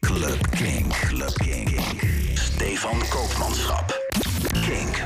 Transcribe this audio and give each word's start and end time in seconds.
Club 0.00 0.50
Kink. 0.50 0.92
Club 1.08 1.34
Kink. 1.34 1.80
Stefan 2.34 2.98
Koopmanschap. 3.08 3.98
Kink. 4.52 5.02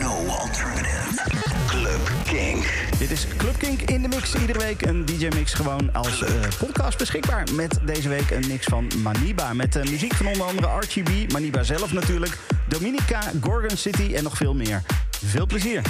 No 0.00 0.26
alternative. 0.26 1.22
Club 1.66 2.00
Kink. 2.24 2.88
Dit 2.98 3.10
is 3.10 3.26
Club 3.36 3.58
Kink 3.58 3.80
in 3.82 4.02
de 4.02 4.08
mix. 4.08 4.34
Iedere 4.34 4.58
week 4.58 4.86
een 4.86 5.04
DJ-mix 5.04 5.52
gewoon 5.54 5.92
als 5.92 6.22
eh, 6.22 6.32
podcast 6.58 6.98
beschikbaar. 6.98 7.44
Met 7.54 7.78
deze 7.84 8.08
week 8.08 8.30
een 8.30 8.44
mix 8.48 8.66
van 8.66 8.90
Maniba. 9.02 9.52
Met 9.52 9.76
uh, 9.76 9.82
muziek 9.82 10.14
van 10.14 10.26
onder 10.26 10.46
andere 10.46 10.66
Archie 10.66 11.02
B, 11.02 11.32
Maniba 11.32 11.62
zelf 11.62 11.92
natuurlijk, 11.92 12.38
Dominica, 12.68 13.20
Gorgon 13.40 13.76
City 13.76 14.14
en 14.14 14.22
nog 14.22 14.36
veel 14.36 14.54
meer. 14.54 14.82
Veel 15.24 15.46
plezier. 15.46 15.82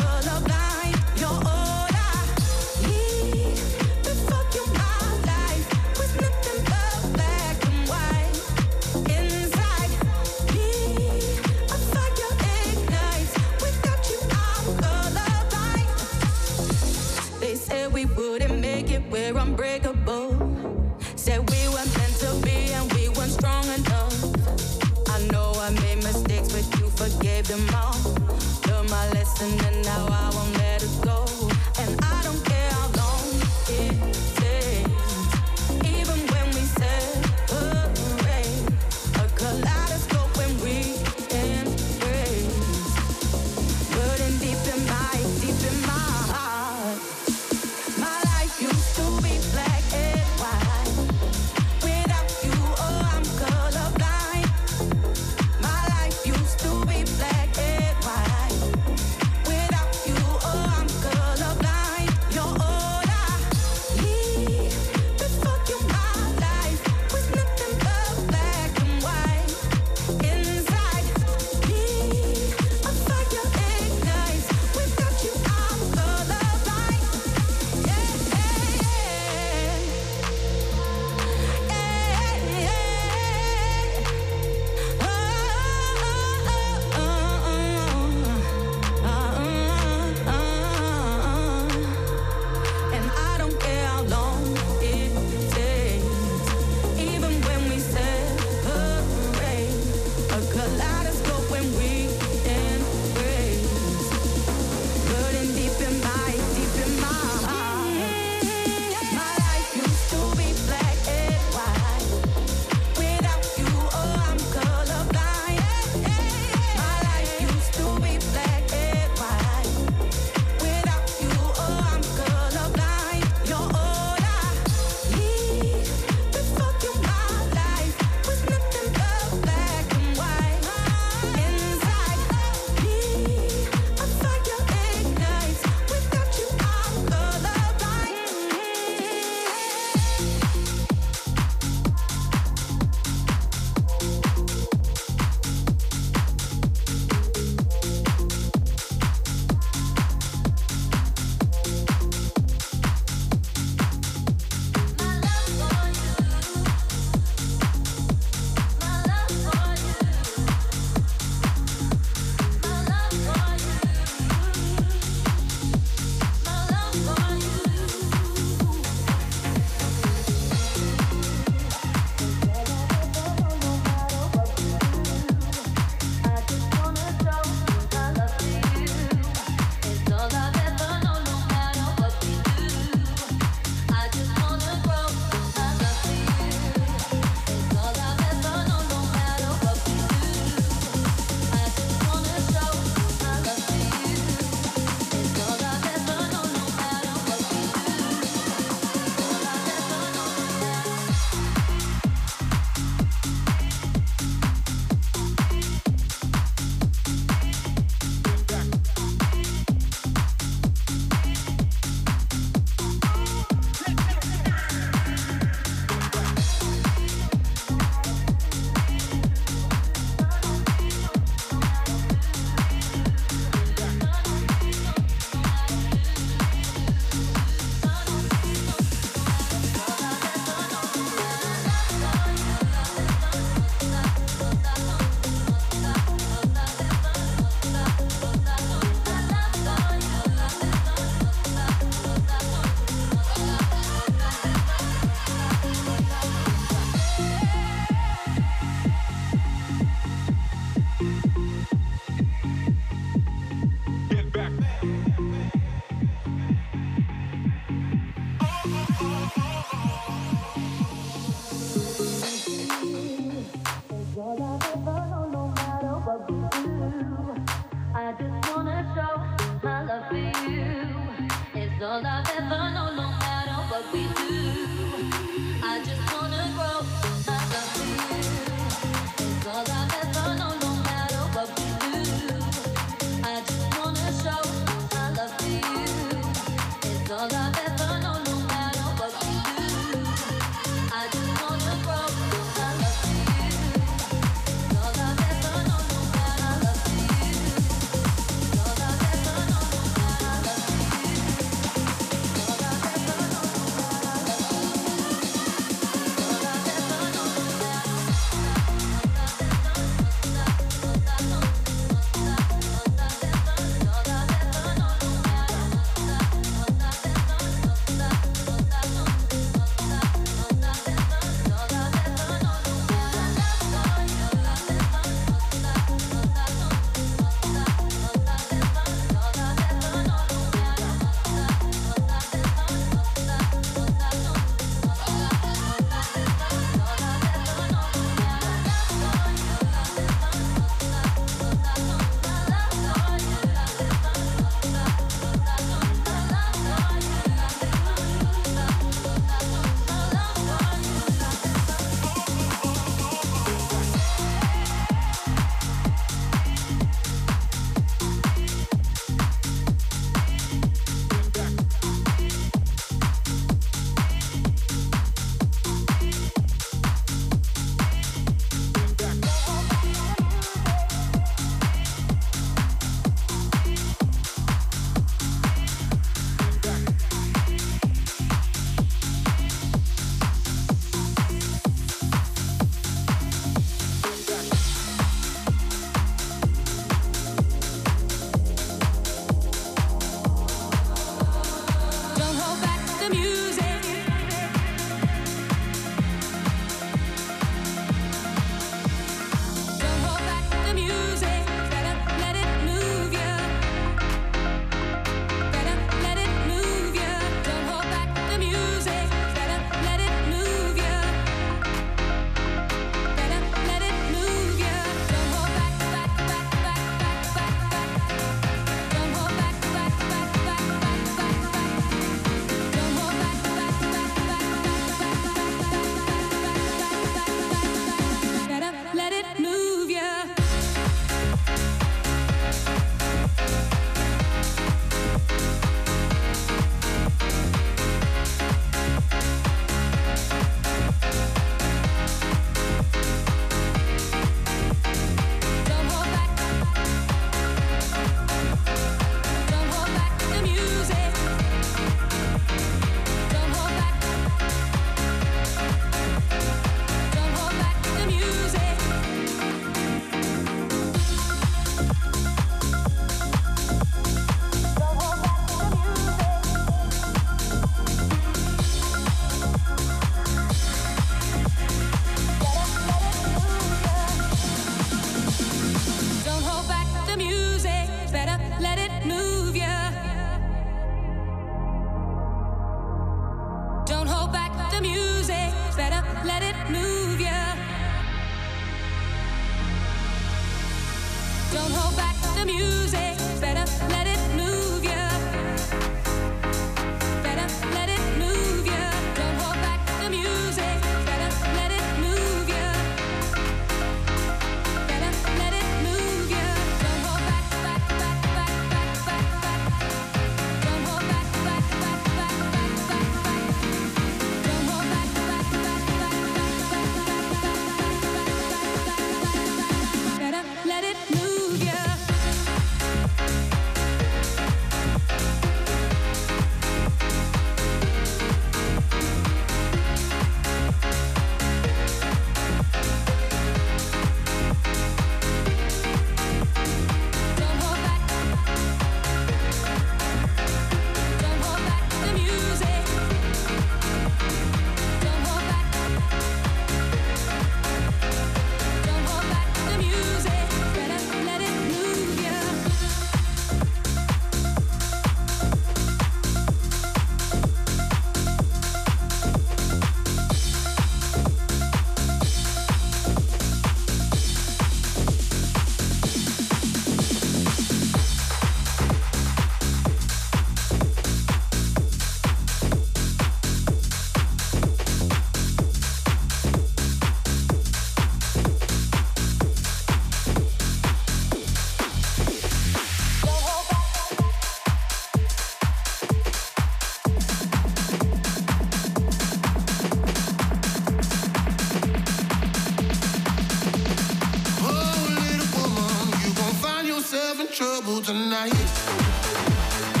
trouble 597.91 598.01
tonight. 598.01 600.00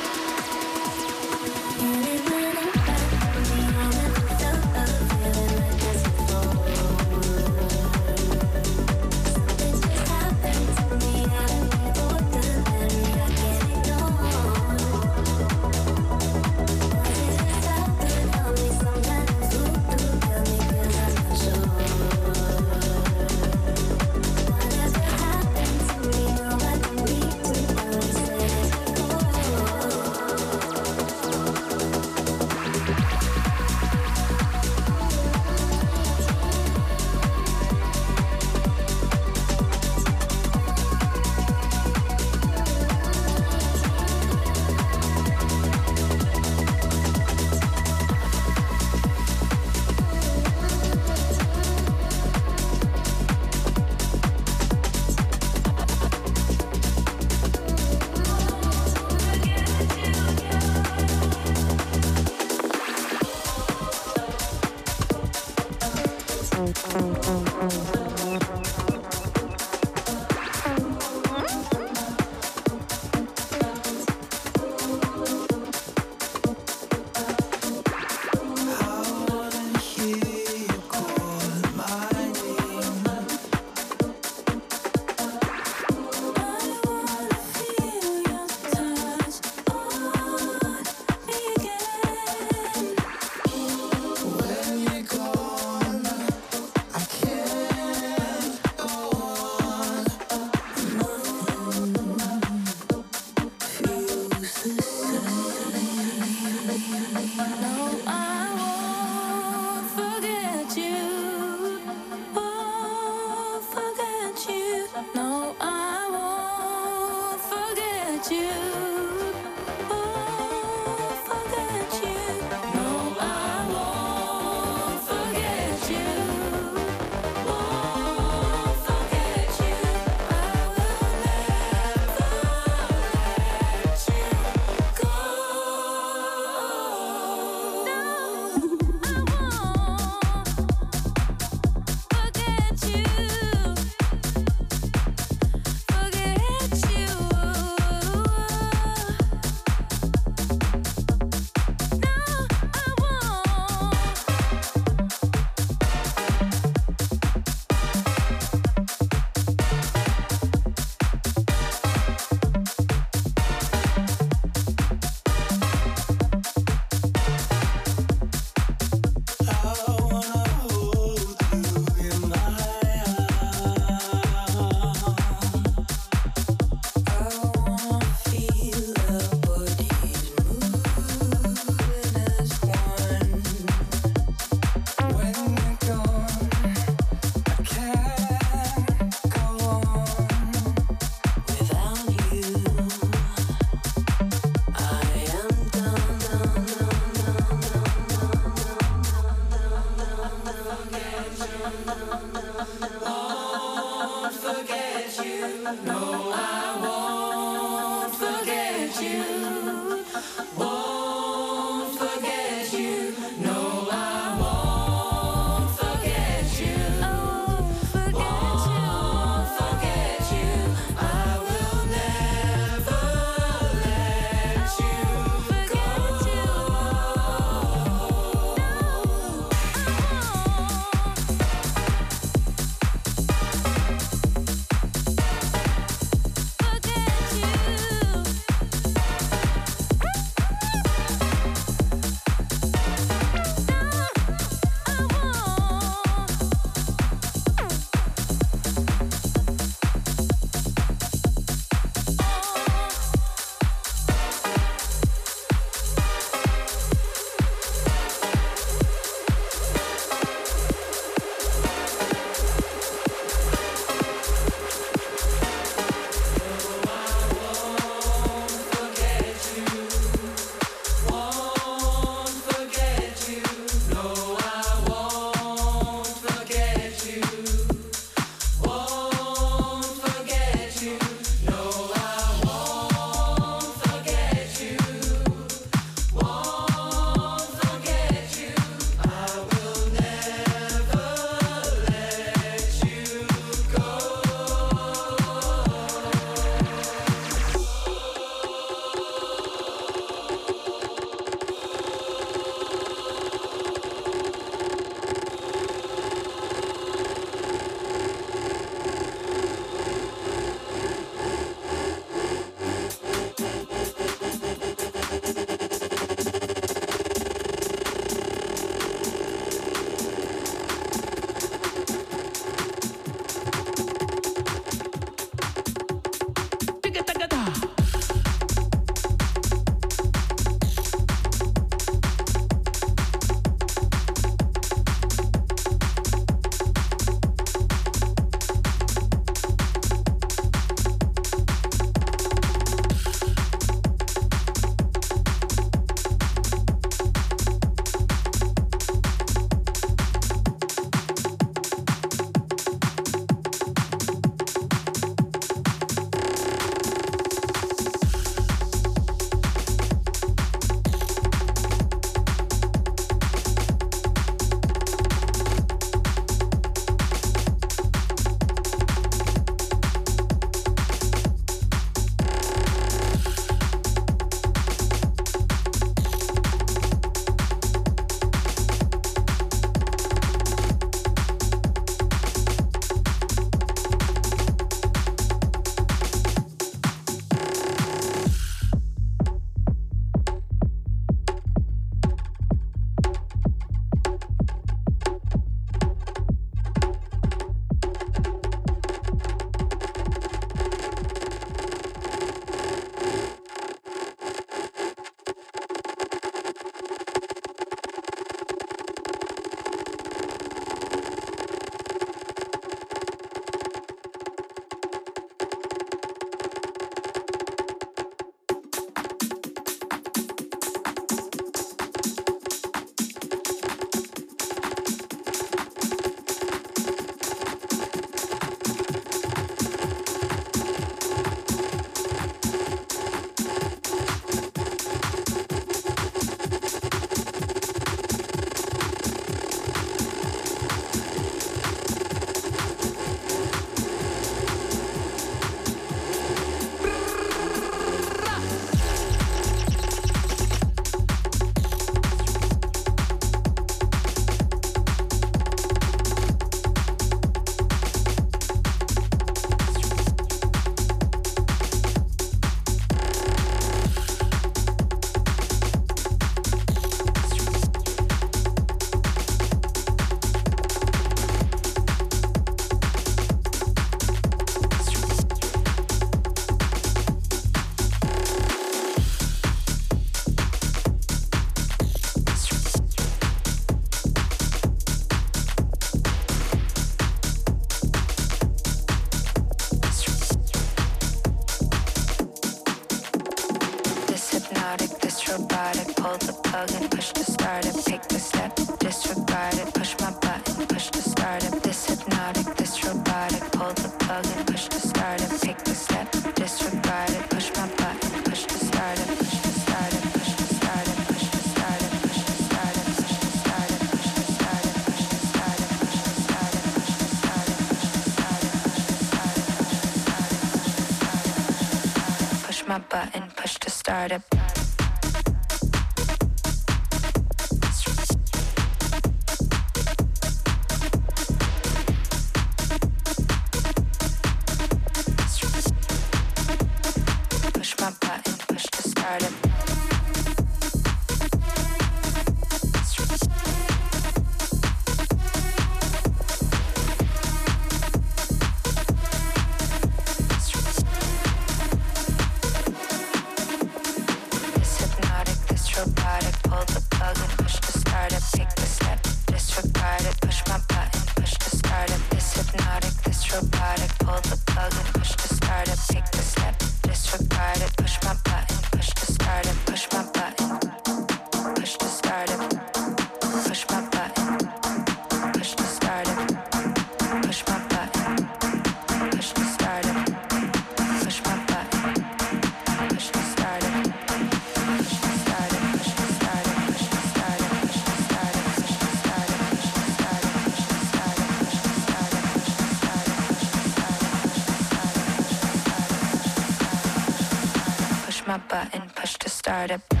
my 598.31 598.37
button, 598.47 598.89
push 598.95 599.17
to 599.17 599.29
start 599.29 599.71
it. 599.71 600.00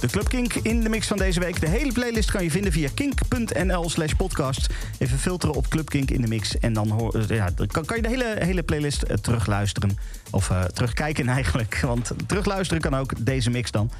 De 0.00 0.06
Club 0.06 0.28
Kink 0.28 0.54
in 0.54 0.80
de 0.80 0.88
mix 0.88 1.06
van 1.06 1.16
deze 1.16 1.40
week. 1.40 1.60
De 1.60 1.68
hele 1.68 1.92
playlist 1.92 2.30
kan 2.30 2.44
je 2.44 2.50
vinden 2.50 2.72
via 2.72 2.88
kink.nl 2.94 3.90
slash 3.90 4.12
podcast. 4.12 4.66
Even 4.98 5.18
filteren 5.18 5.54
op 5.54 5.68
Club 5.68 5.88
Kink 5.88 6.10
in 6.10 6.20
de 6.20 6.28
mix. 6.28 6.58
En 6.58 6.72
dan, 6.72 6.88
hoor, 6.88 7.24
ja, 7.34 7.50
dan 7.54 7.66
kan, 7.66 7.84
kan 7.84 7.96
je 7.96 8.02
de 8.02 8.08
hele, 8.08 8.36
hele 8.38 8.62
playlist 8.62 9.04
uh, 9.10 9.16
terugluisteren. 9.16 9.98
Of 10.30 10.50
uh, 10.50 10.64
terugkijken 10.64 11.28
eigenlijk. 11.38 11.80
Want 11.80 12.10
terugluisteren 12.26 12.82
kan 12.82 12.94
ook 12.94 13.12
deze 13.24 13.50
mix 13.50 13.70
dan. 13.70 13.90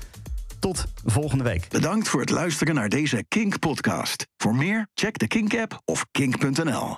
Tot 0.58 0.84
volgende 1.04 1.44
week. 1.44 1.68
Bedankt 1.68 2.08
voor 2.08 2.20
het 2.20 2.30
luisteren 2.30 2.74
naar 2.74 2.88
deze 2.88 3.24
Kink-podcast. 3.28 4.26
Voor 4.36 4.54
meer, 4.54 4.86
check 4.94 5.18
de 5.18 5.26
Kink-app 5.26 5.80
of 5.84 6.06
kink.nl. 6.10 6.86